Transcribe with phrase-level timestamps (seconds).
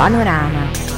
[0.00, 0.89] Panorama.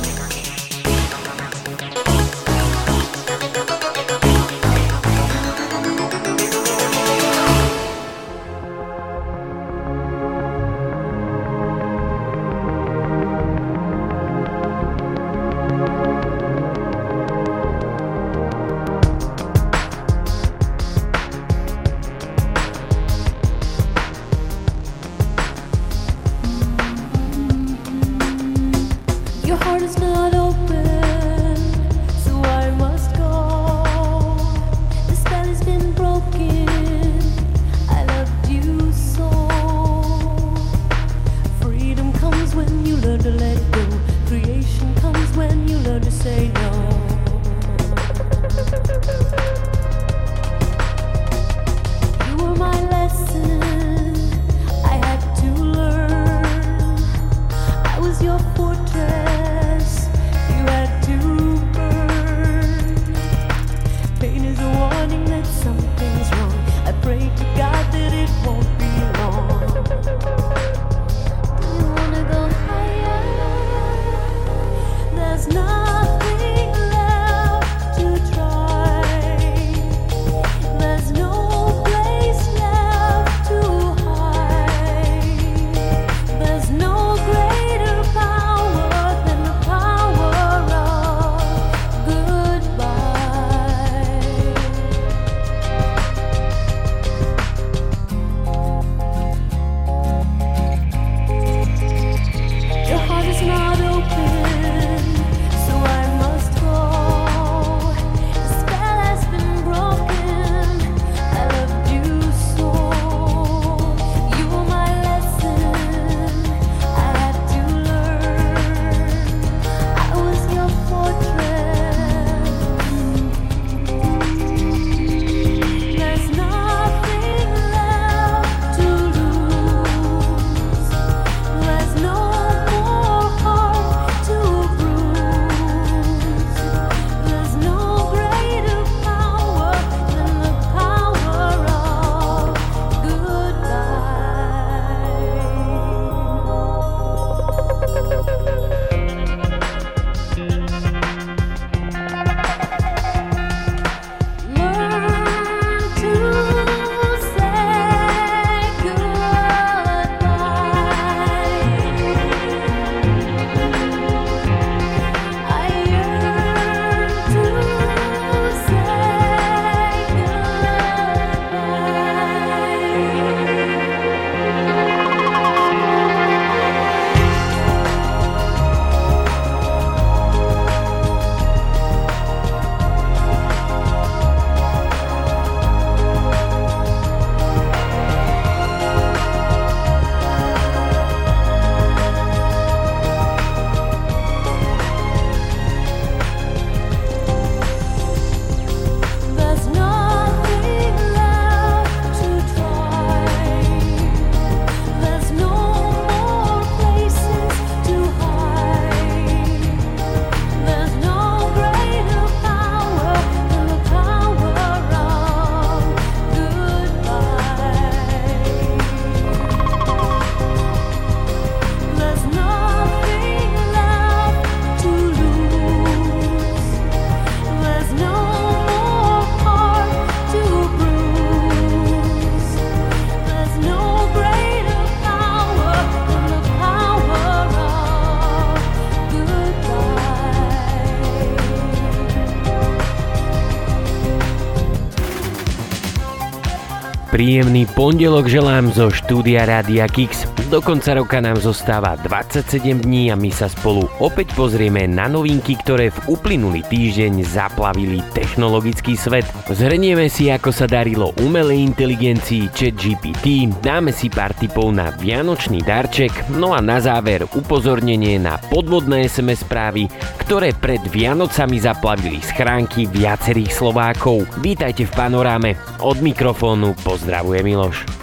[247.32, 250.28] Príjemný pondelok želám zo štúdia Rádia Kix.
[250.52, 255.56] Do konca roka nám zostáva 27 dní a my sa spolu opäť pozrieme na novinky,
[255.56, 259.25] ktoré v uplynulý týždeň zaplavili technologický svet.
[259.49, 266.12] Zhrnieme si, ako sa darilo umelej inteligencii ChatGPT, dáme si pár tipov na vianočný darček,
[266.37, 269.88] no a na záver upozornenie na podvodné SMS správy,
[270.21, 274.29] ktoré pred Vianocami zaplavili schránky viacerých Slovákov.
[274.44, 275.56] Vítajte v panoráme.
[275.81, 278.02] Od mikrofónu pozdravuje Miloš.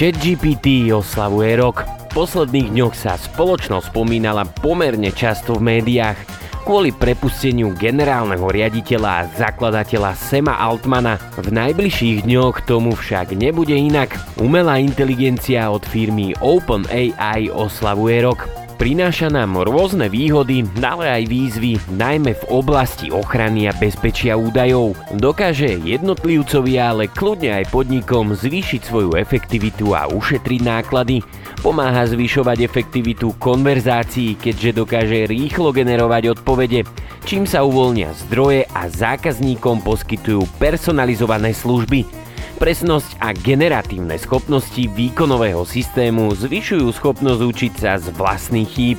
[0.00, 1.84] ChatGPT oslavuje rok.
[1.84, 6.16] V posledných dňoch sa spoločnosť spomínala pomerne často v médiách.
[6.64, 14.16] Kvôli prepusteniu generálneho riaditeľa a zakladateľa Sema Altmana v najbližších dňoch tomu však nebude inak.
[14.40, 18.59] Umelá inteligencia od firmy OpenAI oslavuje rok.
[18.80, 24.96] Prináša nám rôzne výhody, ale aj výzvy, najmä v oblasti ochrany a bezpečia údajov.
[25.20, 31.20] Dokáže jednotlivcovi, ale kľudne aj podnikom zvýšiť svoju efektivitu a ušetriť náklady.
[31.60, 36.88] Pomáha zvyšovať efektivitu konverzácií, keďže dokáže rýchlo generovať odpovede,
[37.28, 42.19] čím sa uvoľnia zdroje a zákazníkom poskytujú personalizované služby.
[42.60, 48.98] Presnosť a generatívne schopnosti výkonového systému zvyšujú schopnosť učiť sa z vlastných chýb.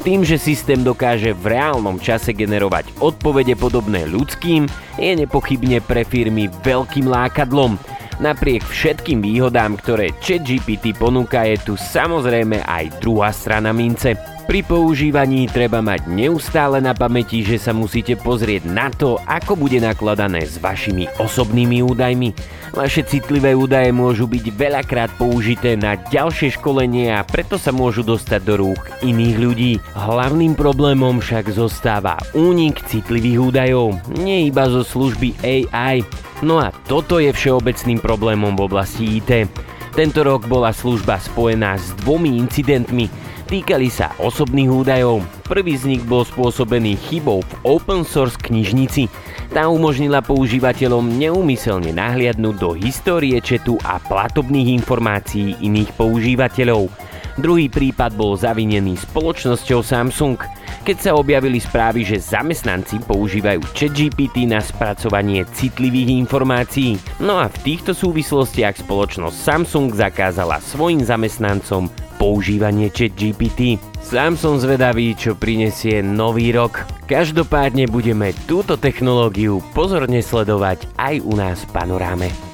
[0.00, 4.64] Tým, že systém dokáže v reálnom čase generovať odpovede podobné ľudským,
[4.96, 7.76] je nepochybne pre firmy veľkým lákadlom.
[8.24, 14.16] Napriek všetkým výhodám, ktoré ChatGPT ponúka, je tu samozrejme aj druhá strana mince.
[14.42, 19.78] Pri používaní treba mať neustále na pamäti, že sa musíte pozrieť na to, ako bude
[19.78, 22.34] nakladané s vašimi osobnými údajmi.
[22.74, 28.40] Vaše citlivé údaje môžu byť veľakrát použité na ďalšie školenie a preto sa môžu dostať
[28.42, 29.72] do rúk iných ľudí.
[29.94, 36.02] Hlavným problémom však zostáva únik citlivých údajov, nie iba zo služby AI.
[36.42, 39.46] No a toto je všeobecným problémom v oblasti IT.
[39.92, 43.12] Tento rok bola služba spojená s dvomi incidentmi,
[43.52, 45.20] týkali sa osobných údajov.
[45.44, 49.12] Prvý z nich bol spôsobený chybou v open source knižnici.
[49.52, 56.88] Tá umožnila používateľom neumyselne nahliadnúť do histórie četu a platobných informácií iných používateľov.
[57.36, 60.40] Druhý prípad bol zavinený spoločnosťou Samsung.
[60.82, 66.96] keď sa objavili správy, že zamestnanci používajú ChatGPT na spracovanie citlivých informácií.
[67.20, 71.86] No a v týchto súvislostiach spoločnosť Samsung zakázala svojim zamestnancom
[72.22, 73.82] používanie ChatGPT.
[73.98, 76.86] Sám som zvedavý, čo prinesie nový rok.
[77.10, 82.51] Každopádne budeme túto technológiu pozorne sledovať aj u nás v panoráme.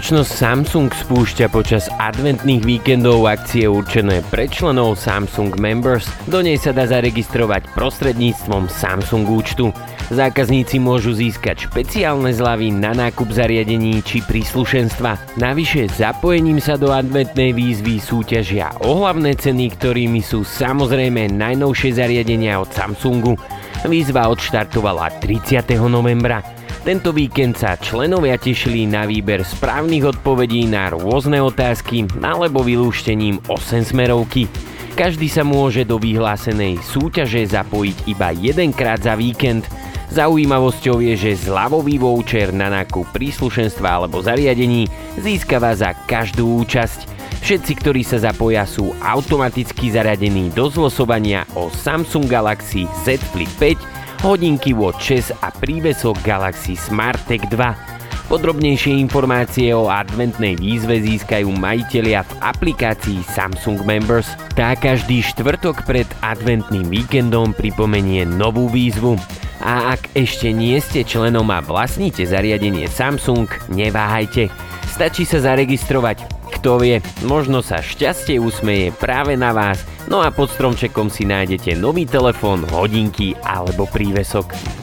[0.00, 6.08] Spoločnosť Samsung spúšťa počas adventných víkendov akcie určené pre členov Samsung Members.
[6.24, 9.68] Do nej sa dá zaregistrovať prostredníctvom Samsung účtu.
[10.08, 15.36] Zákazníci môžu získať špeciálne zľavy na nákup zariadení či príslušenstva.
[15.36, 22.56] Navyše zapojením sa do adventnej výzvy súťažia o hlavné ceny, ktorými sú samozrejme najnovšie zariadenia
[22.56, 23.36] od Samsungu.
[23.84, 25.76] Výzva odštartovala 30.
[25.92, 26.59] novembra.
[26.80, 33.92] Tento víkend sa členovia tešili na výber správnych odpovedí na rôzne otázky alebo vylúštením 8
[33.92, 34.48] smerovky.
[34.96, 39.68] Každý sa môže do vyhlásenej súťaže zapojiť iba jedenkrát za víkend.
[40.08, 44.88] Zaujímavosťou je, že zľavový voucher na nákup príslušenstva alebo zariadení
[45.20, 47.12] získava za každú účasť.
[47.44, 53.99] Všetci, ktorí sa zapoja, sú automaticky zaradení do zlosovania o Samsung Galaxy Z Flip 5,
[54.20, 58.28] hodinky Watch 6 a prívesok Galaxy Smart Tech 2.
[58.28, 64.28] Podrobnejšie informácie o adventnej výzve získajú majiteľia v aplikácii Samsung Members.
[64.52, 69.16] Tá každý štvrtok pred adventným víkendom pripomenie novú výzvu.
[69.64, 74.52] A ak ešte nie ste členom a vlastníte zariadenie Samsung, neváhajte.
[74.84, 79.80] Stačí sa zaregistrovať kto vie, možno sa šťastie usmeje práve na vás,
[80.12, 84.79] no a pod stromčekom si nájdete nový telefón, hodinky alebo prívesok.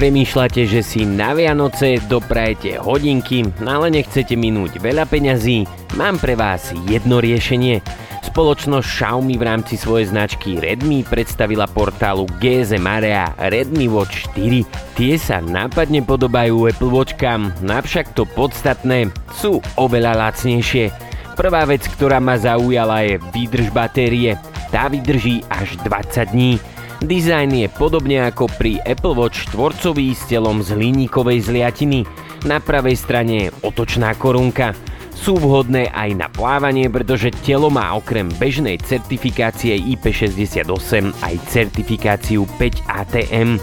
[0.00, 5.68] Premýšľate, že si na Vianoce doprajete hodinky, no ale nechcete minúť veľa peňazí,
[6.00, 7.84] mám pre vás jedno riešenie.
[8.24, 14.96] Spoločnosť Xiaomi v rámci svojej značky Redmi predstavila portálu GSM Area Redmi Watch 4.
[14.96, 20.96] Tie sa nápadne podobajú Apple Watchkám, navšak to podstatné sú oveľa lacnejšie.
[21.36, 24.40] Prvá vec, ktorá ma zaujala je výdrž batérie.
[24.72, 26.56] Tá vydrží až 20 dní.
[27.00, 32.04] Dizajn je podobne ako pri Apple Watch tvorcový s telom z hliníkovej zliatiny.
[32.44, 34.76] Na pravej strane je otočná korunka.
[35.16, 42.84] Sú vhodné aj na plávanie, pretože telo má okrem bežnej certifikácie IP68 aj certifikáciu 5
[42.84, 43.56] ATM.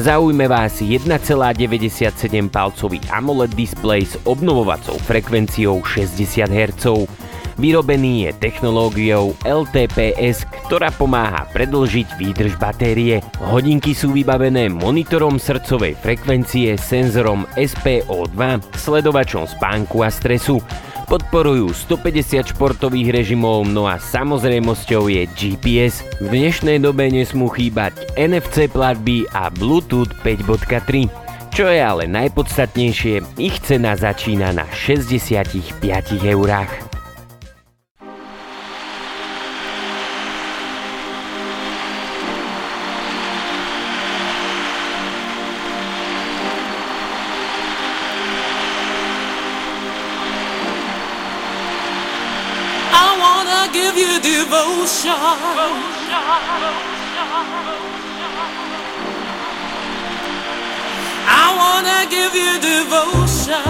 [0.00, 6.84] Zaujme vás 1,97 palcový AMOLED display s obnovovacou frekvenciou 60 Hz.
[7.58, 13.18] Vyrobený je technológiou LTPS, ktorá pomáha predlžiť výdrž batérie.
[13.42, 20.62] Hodinky sú vybavené monitorom srdcovej frekvencie, senzorom SPO2, sledovačom spánku a stresu.
[21.10, 26.06] Podporujú 150 športových režimov, no a samozrejmosťou je GPS.
[26.22, 31.10] V dnešnej dobe nesmú chýbať NFC platby a Bluetooth 5.3.
[31.50, 35.82] Čo je ale najpodstatnejšie, ich cena začína na 65
[36.22, 36.87] eurách.
[55.00, 55.12] I
[61.56, 63.62] wanna give you devotion.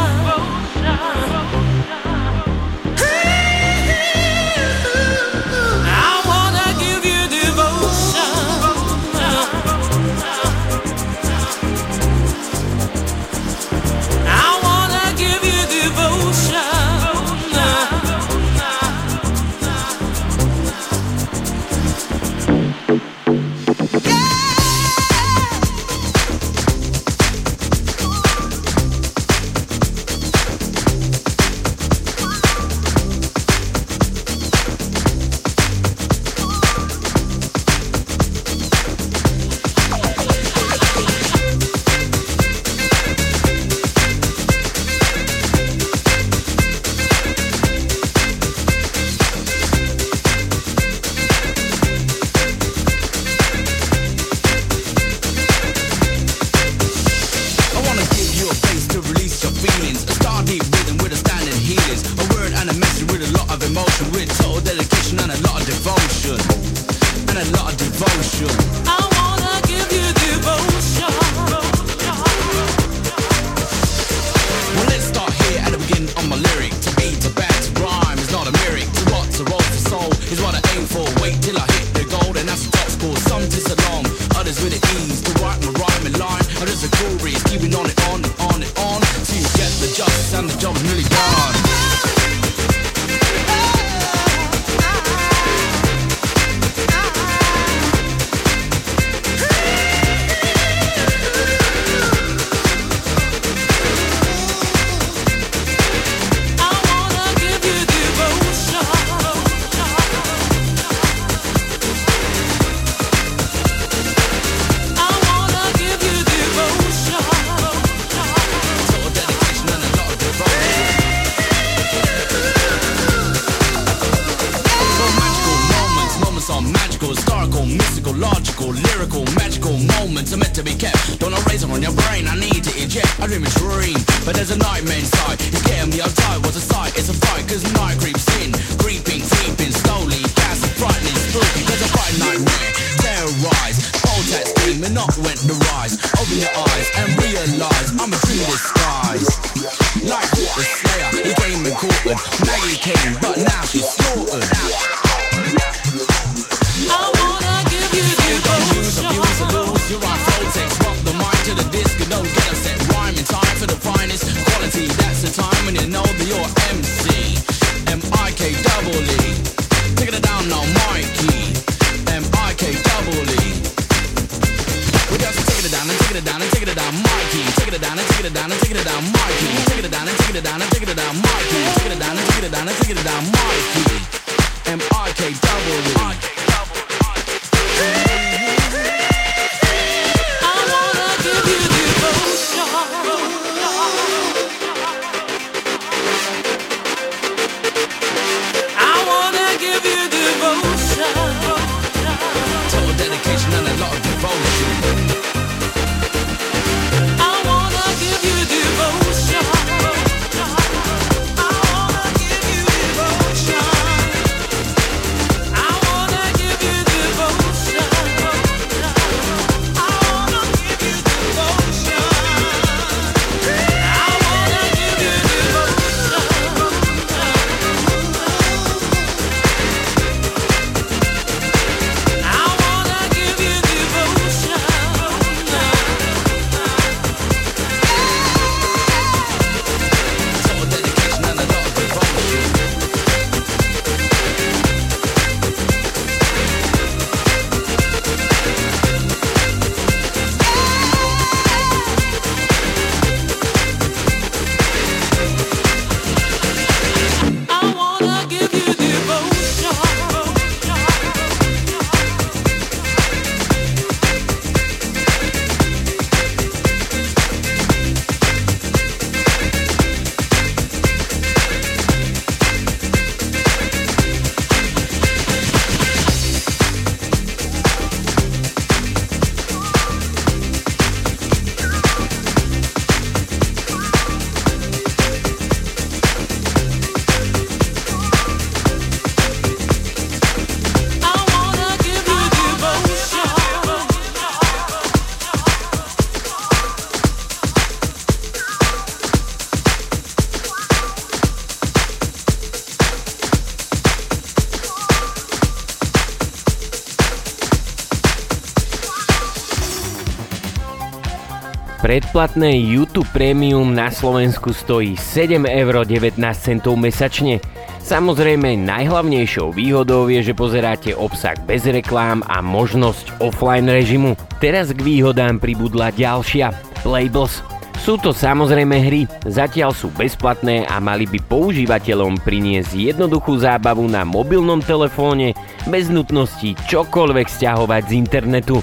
[312.18, 317.38] Predplatné YouTube Premium na Slovensku stojí 7,19 eur mesačne.
[317.78, 324.18] Samozrejme, najhlavnejšou výhodou je, že pozeráte obsah bez reklám a možnosť offline režimu.
[324.42, 326.50] Teraz k výhodám pribudla ďalšia,
[326.82, 327.38] Playables.
[327.78, 334.02] Sú to samozrejme hry, zatiaľ sú bezplatné a mali by používateľom priniesť jednoduchú zábavu na
[334.02, 335.38] mobilnom telefóne
[335.70, 338.58] bez nutnosti čokoľvek stiahovať z internetu.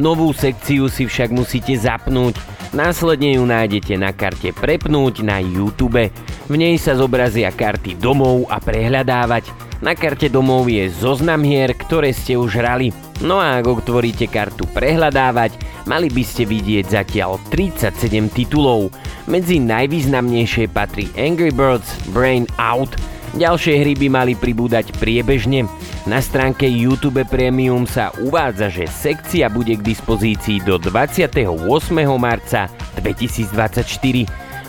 [0.00, 6.10] Novú sekciu si však musíte zapnúť, následne ju nájdete na karte Prepnúť na YouTube.
[6.50, 9.48] V nej sa zobrazia karty domov a prehľadávať.
[9.80, 12.90] Na karte domov je zoznam hier, ktoré ste už hrali.
[13.22, 15.54] No a ak otvoríte kartu Prehľadávať,
[15.86, 17.94] mali by ste vidieť zatiaľ 37
[18.34, 18.90] titulov.
[19.30, 22.98] Medzi najvýznamnejšie patrí Angry Birds, Brain Out,
[23.34, 25.66] Ďalšie hry by mali pribúdať priebežne.
[26.06, 31.42] Na stránke YouTube Premium sa uvádza, že sekcia bude k dispozícii do 28.
[32.14, 32.70] marca
[33.02, 33.90] 2024.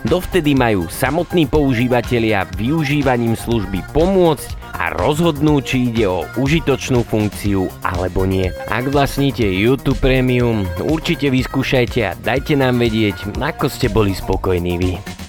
[0.06, 8.26] Dovtedy majú samotní používateľia využívaním služby pomôcť a rozhodnú, či ide o užitočnú funkciu alebo
[8.26, 8.50] nie.
[8.70, 15.25] Ak vlastníte YouTube Premium, určite vyskúšajte a dajte nám vedieť, ako ste boli spokojní vy.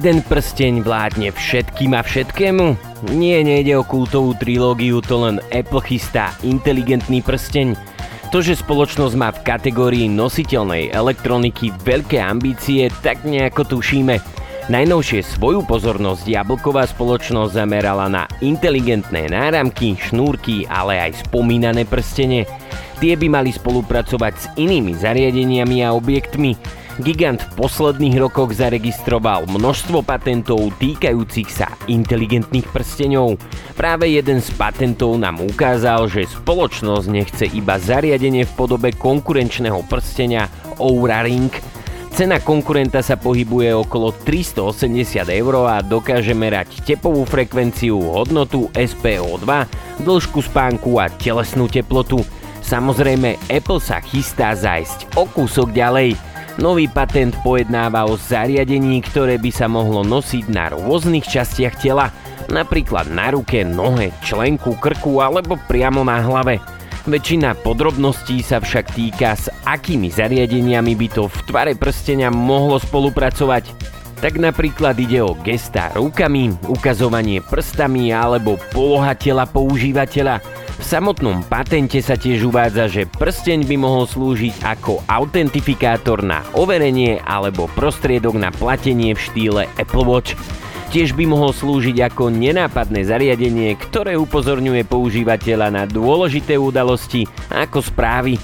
[0.00, 2.72] Jeden prsteň vládne všetkým a všetkému?
[3.12, 7.76] Nie, nejde o kultovú trilógiu, to len Apple chystá inteligentný prsteň.
[8.32, 14.16] To, že spoločnosť má v kategórii nositeľnej elektroniky veľké ambície, tak nejako tušíme.
[14.72, 22.48] Najnovšie svoju pozornosť jablková spoločnosť zamerala na inteligentné náramky, šnúrky, ale aj spomínané prstene.
[23.04, 26.79] Tie by mali spolupracovať s inými zariadeniami a objektmi.
[27.00, 33.40] Gigant v posledných rokoch zaregistroval množstvo patentov týkajúcich sa inteligentných prsteňov.
[33.72, 40.52] Práve jeden z patentov nám ukázal, že spoločnosť nechce iba zariadenie v podobe konkurenčného prstenia
[40.76, 41.48] Oura Ring.
[42.12, 49.48] Cena konkurenta sa pohybuje okolo 380 eur a dokáže merať tepovú frekvenciu, hodnotu SPO2,
[50.04, 52.20] dĺžku spánku a telesnú teplotu.
[52.60, 56.12] Samozrejme, Apple sa chystá zajsť o kúsok ďalej–
[56.60, 62.12] Nový patent pojednáva o zariadení, ktoré by sa mohlo nosiť na rôznych častiach tela,
[62.52, 66.60] napríklad na ruke, nohe, členku, krku alebo priamo na hlave.
[67.08, 73.64] Väčšina podrobností sa však týka s akými zariadeniami by to v tvare prstenia mohlo spolupracovať.
[74.20, 80.40] Tak napríklad ide o gesta rukami, ukazovanie prstami alebo poloha tela používateľa–
[80.80, 87.20] v samotnom patente sa tiež uvádza, že prsteň by mohol slúžiť ako autentifikátor na overenie
[87.20, 90.32] alebo prostriedok na platenie v štýle Apple Watch.
[90.88, 98.40] Tiež by mohol slúžiť ako nenápadné zariadenie, ktoré upozorňuje používateľa na dôležité udalosti ako správy.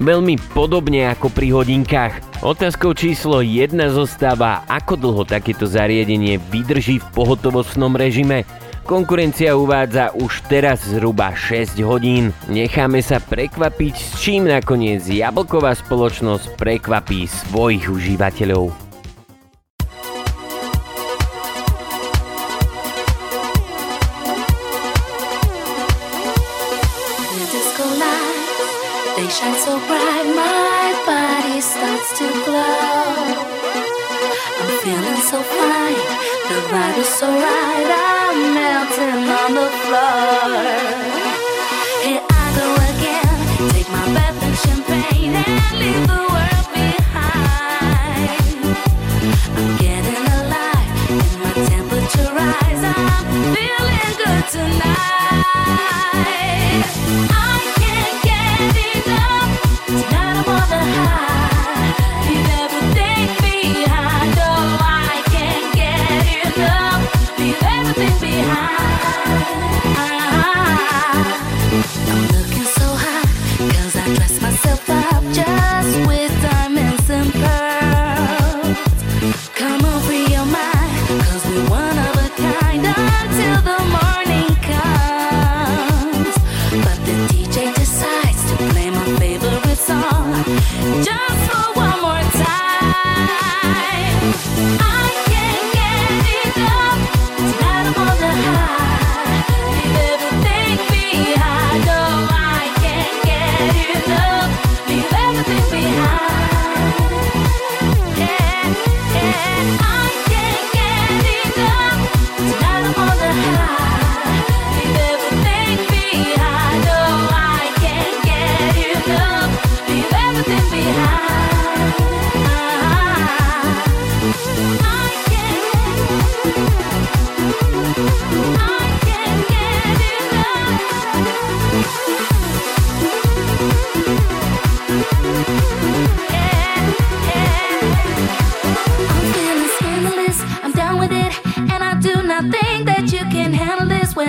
[0.00, 2.33] Veľmi podobne ako pri hodinkách.
[2.44, 8.44] Otázkou číslo 1 zostáva, ako dlho takéto zariadenie vydrží v pohotovostnom režime.
[8.84, 12.36] Konkurencia uvádza už teraz zhruba 6 hodín.
[12.52, 18.83] Necháme sa prekvapiť, s čím nakoniec jablková spoločnosť prekvapí svojich užívateľov.
[29.30, 33.14] Shine so bright, my body starts to glow.
[34.60, 36.04] I'm feeling so fine,
[36.48, 37.90] the vibe is so right.
[38.06, 40.54] I'm melting on the floor.
[42.04, 46.53] Here I go again, take my bath in champagne and leave the world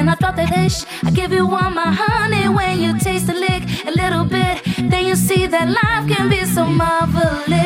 [0.10, 3.64] I drop the dish, I give you all my honey when you taste a lick,
[3.86, 4.62] a little bit.
[4.90, 7.66] Then you see that life can be so marvelous.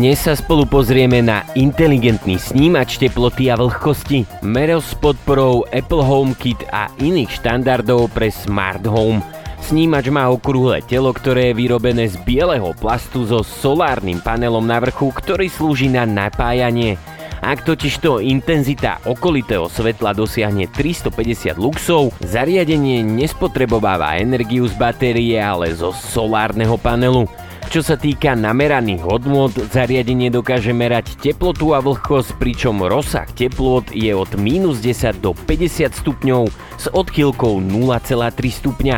[0.00, 6.72] Dnes sa spolu pozrieme na inteligentný snímač teploty a vlhkosti, Meros s podporou Apple HomeKit
[6.72, 9.20] a iných štandardov pre Smart Home.
[9.60, 15.12] Snímač má okrúhle telo, ktoré je vyrobené z bieleho plastu so solárnym panelom na vrchu,
[15.12, 16.96] ktorý slúži na napájanie.
[17.44, 25.92] Ak totižto intenzita okolitého svetla dosiahne 350 luxov, zariadenie nespotrebováva energiu z batérie, ale zo
[25.92, 27.28] solárneho panelu.
[27.70, 34.10] Čo sa týka nameraných hodnôt, zariadenie dokáže merať teplotu a vlhkosť, pričom rozsah teplot je
[34.10, 38.96] od minus 10 do 50 stupňov s odchýlkou 0,3 stupňa.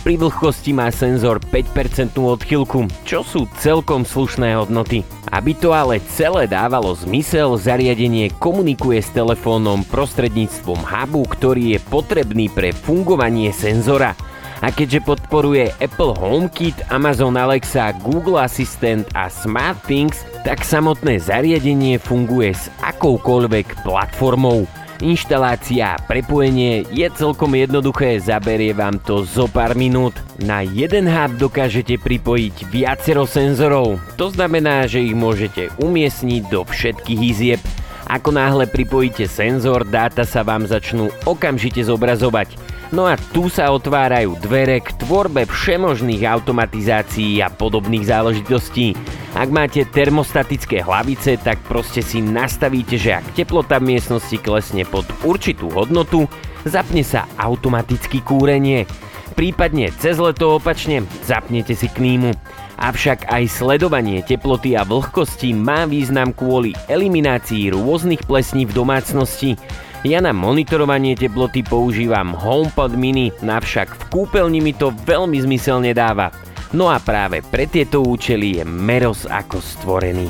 [0.00, 5.04] Pri vlhkosti má senzor 5% odchýlku, čo sú celkom slušné hodnoty.
[5.28, 12.48] Aby to ale celé dávalo zmysel, zariadenie komunikuje s telefónom prostredníctvom hubu, ktorý je potrebný
[12.48, 14.16] pre fungovanie senzora.
[14.64, 22.56] A keďže podporuje Apple HomeKit, Amazon Alexa, Google Assistant a SmartThings, tak samotné zariadenie funguje
[22.56, 24.64] s akoukoľvek platformou.
[25.04, 30.16] Inštalácia a prepojenie je celkom jednoduché, zaberie vám to zo pár minút.
[30.40, 37.20] Na jeden hub dokážete pripojiť viacero senzorov, to znamená, že ich môžete umiestniť do všetkých
[37.20, 37.60] izieb.
[38.08, 42.73] Ako náhle pripojíte senzor, dáta sa vám začnú okamžite zobrazovať.
[42.92, 48.92] No a tu sa otvárajú dvere k tvorbe všemožných automatizácií a podobných záležitostí.
[49.34, 55.08] Ak máte termostatické hlavice, tak proste si nastavíte, že ak teplota v miestnosti klesne pod
[55.26, 56.28] určitú hodnotu,
[56.68, 58.86] zapne sa automaticky kúrenie.
[59.34, 62.30] Prípadne cez leto opačne zapnete si klímu.
[62.78, 69.58] Avšak aj sledovanie teploty a vlhkosti má význam kvôli eliminácii rôznych plesní v domácnosti.
[70.04, 76.28] Ja na monitorovanie teploty používam HomePod mini, navšak v kúpeľni mi to veľmi zmysel nedáva.
[76.76, 80.28] No a práve pre tieto účely je Meros ako stvorený.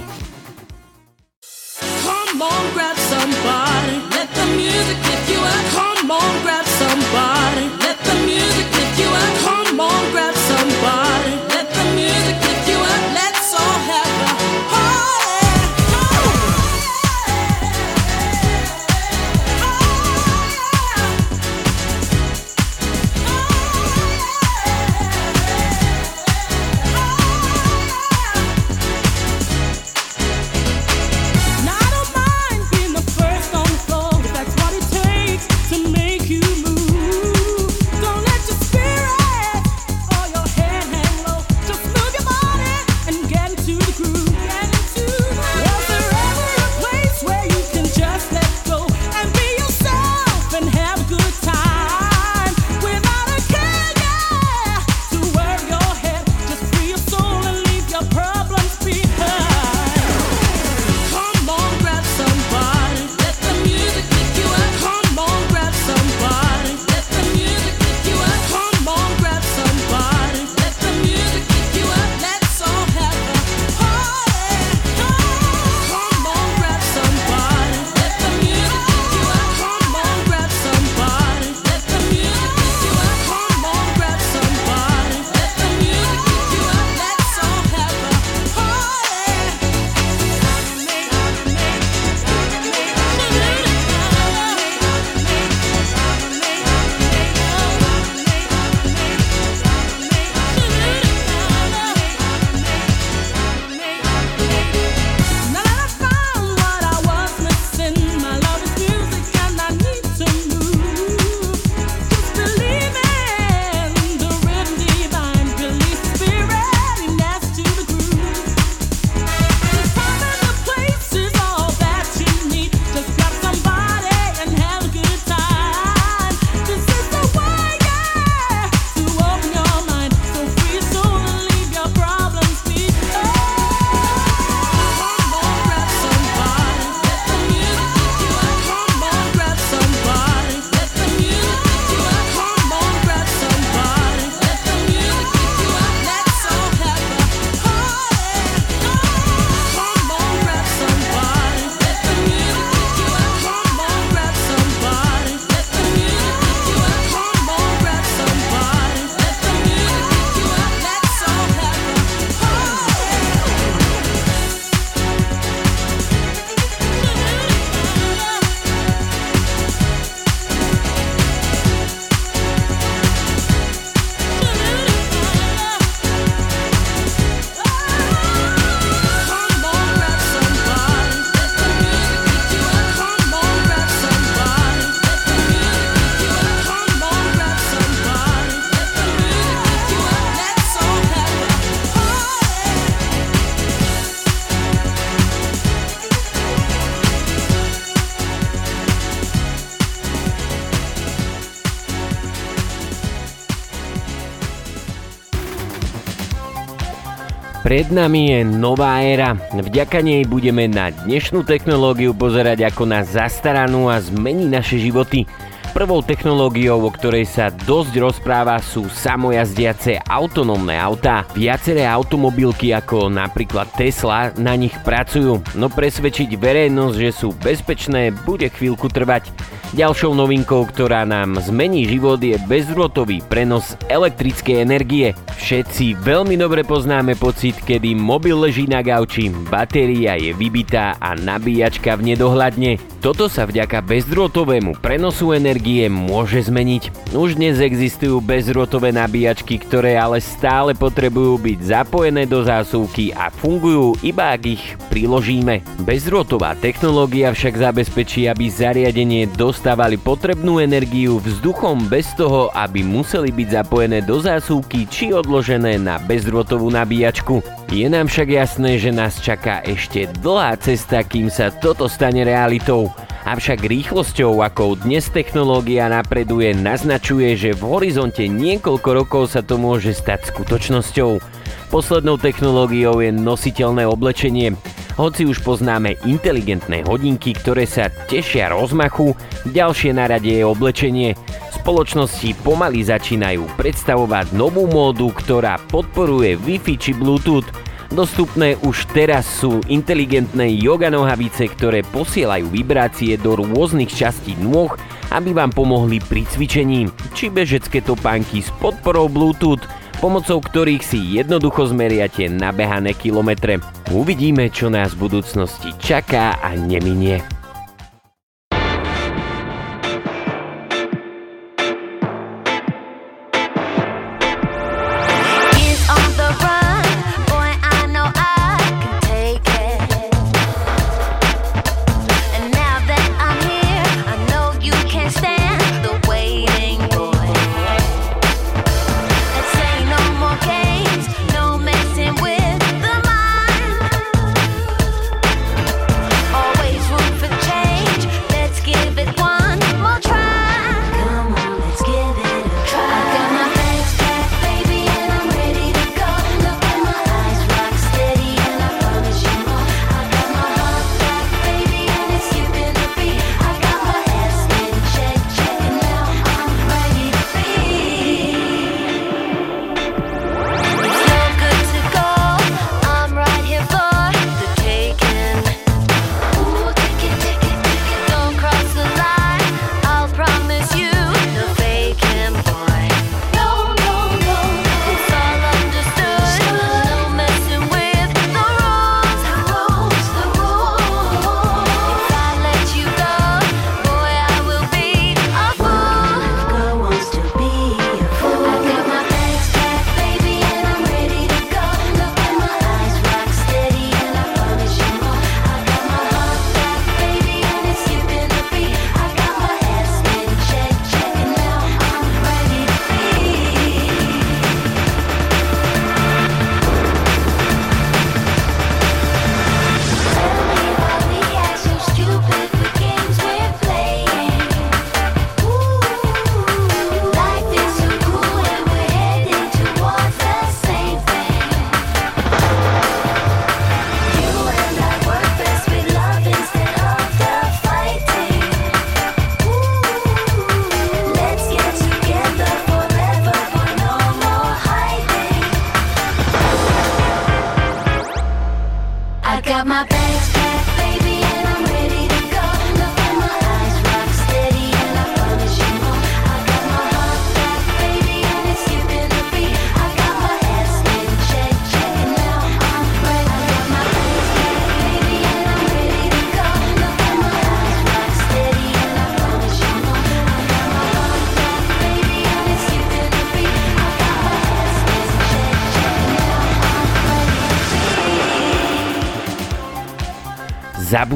[207.74, 209.34] Pred nami je nová éra.
[209.50, 215.26] Vďaka nej budeme na dnešnú technológiu pozerať ako na zastaranú a zmení naše životy.
[215.74, 221.26] Prvou technológiou, o ktorej sa dosť rozpráva, sú samojazdiace autonómne autá.
[221.34, 228.54] Viaceré automobilky ako napríklad Tesla na nich pracujú, no presvedčiť verejnosť, že sú bezpečné, bude
[228.54, 229.34] chvíľku trvať.
[229.74, 235.10] Ďalšou novinkou, ktorá nám zmení život je bezdrôtový prenos elektrickej energie.
[235.42, 241.98] Všetci veľmi dobre poznáme pocit, kedy mobil leží na gauči, batéria je vybitá a nabíjačka
[241.98, 242.93] v nedohľadne.
[243.04, 247.12] Toto sa vďaka bezdrôtovému prenosu energie môže zmeniť.
[247.12, 253.92] Už dnes existujú bezrotové nabíjačky, ktoré ale stále potrebujú byť zapojené do zásuvky a fungujú
[254.00, 255.60] iba ak ich priložíme.
[255.84, 263.48] Bezrotová technológia však zabezpečí, aby zariadenie dostávali potrebnú energiu vzduchom bez toho, aby museli byť
[263.52, 267.63] zapojené do zásuvky či odložené na bezrotovú nabíjačku.
[267.72, 272.92] Je nám však jasné, že nás čaká ešte dlhá cesta, kým sa toto stane realitou.
[273.24, 279.96] Avšak rýchlosťou, akou dnes technológia napreduje, naznačuje, že v horizonte niekoľko rokov sa to môže
[279.96, 281.24] stať skutočnosťou.
[281.72, 284.52] Poslednou technológiou je nositeľné oblečenie.
[285.00, 289.16] Hoci už poznáme inteligentné hodinky, ktoré sa tešia rozmachu,
[289.48, 291.18] ďalšie na rade je oblečenie.
[291.64, 297.48] Spoločnosti pomaly začínajú predstavovať novú módu, ktorá podporuje Wi-Fi či Bluetooth–
[297.94, 304.74] Dostupné už teraz sú inteligentné yoga nohavice, ktoré posielajú vibrácie do rôznych častí nôh,
[305.14, 309.62] aby vám pomohli pri cvičení, či bežecké topánky s podporou Bluetooth,
[310.02, 313.62] pomocou ktorých si jednoducho zmeriate nabehané kilometre.
[313.94, 317.43] Uvidíme, čo nás v budúcnosti čaká a neminie.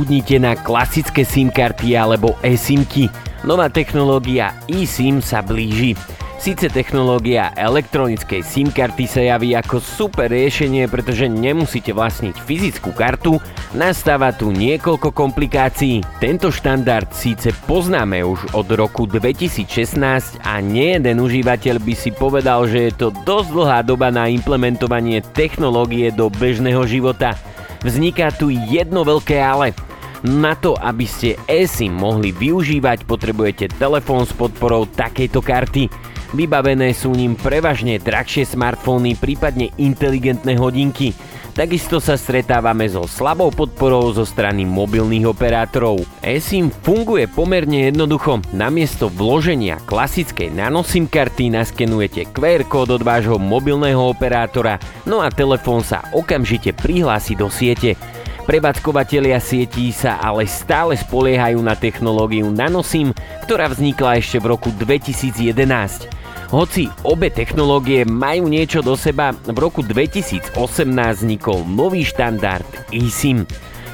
[0.09, 3.13] Zabudnite na klasické SIM karty alebo eSIMky.
[3.45, 5.93] Nová technológia eSIM sa blíži.
[6.41, 13.37] Sice technológia elektronickej SIM karty sa javí ako super riešenie, pretože nemusíte vlastniť fyzickú kartu,
[13.77, 16.01] nastáva tu niekoľko komplikácií.
[16.25, 22.89] Tento štandard síce poznáme už od roku 2016 a nejeden užívateľ by si povedal, že
[22.89, 27.37] je to dosť dlhá doba na implementovanie technológie do bežného života.
[27.85, 29.77] Vzniká tu jedno veľké ale–
[30.27, 35.87] na to, aby ste eSIM mohli využívať, potrebujete telefón s podporou takejto karty.
[36.35, 41.17] Vybavené sú ním prevažne drahšie smartfóny, prípadne inteligentné hodinky.
[41.59, 46.07] Takisto sa stretávame so slabou podporou zo strany mobilných operátorov.
[46.23, 48.39] eSIM funguje pomerne jednoducho.
[48.55, 55.83] Namiesto vloženia klasickej nanoSIM karty naskenujete QR kód od vášho mobilného operátora, no a telefón
[55.83, 57.99] sa okamžite prihlási do siete.
[58.49, 63.13] Prevádzkovateľia sietí sa ale stále spoliehajú na technológiu NanoSIM,
[63.45, 65.53] ktorá vznikla ešte v roku 2011.
[66.49, 73.45] Hoci obe technológie majú niečo do seba, v roku 2018 vznikol nový štandard eSIM,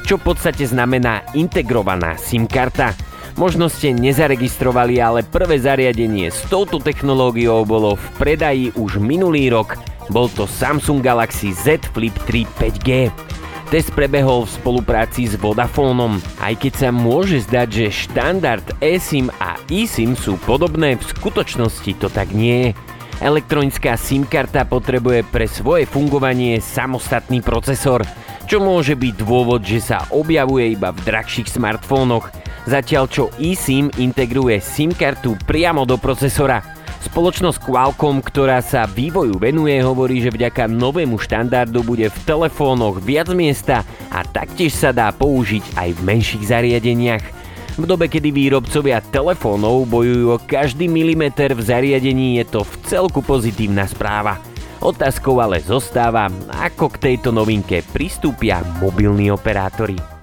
[0.07, 2.95] čo v podstate znamená integrovaná SIM karta.
[3.35, 9.75] Možno ste nezaregistrovali, ale prvé zariadenie s touto technológiou bolo v predaji už minulý rok.
[10.15, 12.91] Bol to Samsung Galaxy Z Flip 3 5G.
[13.73, 16.21] Test prebehol v spolupráci s Vodafónom.
[16.37, 22.13] Aj keď sa môže zdať, že štandard eSIM a eSIM sú podobné, v skutočnosti to
[22.13, 22.71] tak nie je.
[23.25, 28.05] Elektronická SIM karta potrebuje pre svoje fungovanie samostatný procesor,
[28.45, 32.29] čo môže byť dôvod, že sa objavuje iba v drahších smartfónoch,
[32.69, 36.61] zatiaľ čo eSIM integruje SIM kartu priamo do procesora–
[37.05, 43.29] Spoločnosť Qualcomm, ktorá sa vývoju venuje, hovorí, že vďaka novému štandardu bude v telefónoch viac
[43.37, 47.25] miesta a taktiež sa dá použiť aj v menších zariadeniach.
[47.77, 53.21] V dobe, kedy výrobcovia telefónov bojujú o každý milimeter v zariadení, je to v celku
[53.21, 54.41] pozitívna správa.
[54.81, 60.14] Otázkou ale zostáva, ako k tejto novinke pristúpia mobilní operátori.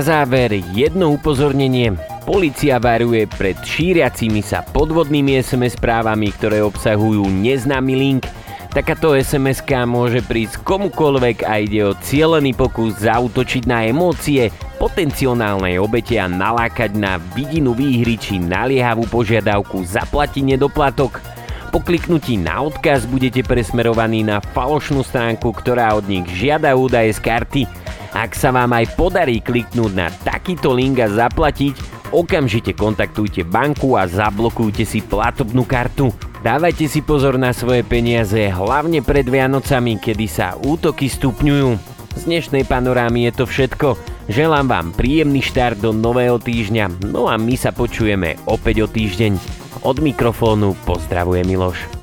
[0.00, 1.92] Na záver jedno upozornenie.
[2.24, 8.24] Polícia varuje pred šíriacimi sa podvodnými SMS správami, ktoré obsahujú neznámy link.
[8.72, 14.48] Takáto sms môže prísť komukoľvek a ide o cieľený pokus zautočiť na emócie
[14.80, 21.20] potenciálnej obete a nalákať na vidinu výhry či naliehavú požiadavku zaplatiť nedoplatok.
[21.76, 27.20] Po kliknutí na odkaz budete presmerovaní na falošnú stránku, ktorá od nich žiada údaje z
[27.20, 27.62] karty.
[28.10, 31.78] Ak sa vám aj podarí kliknúť na takýto link a zaplatiť,
[32.10, 36.10] okamžite kontaktujte banku a zablokujte si platobnú kartu.
[36.40, 41.68] Dávajte si pozor na svoje peniaze, hlavne pred Vianocami, kedy sa útoky stupňujú.
[42.16, 43.88] Z dnešnej panorámy je to všetko.
[44.26, 49.32] Želám vám príjemný štart do nového týždňa, no a my sa počujeme opäť o týždeň.
[49.86, 51.99] Od mikrofónu pozdravuje Miloš.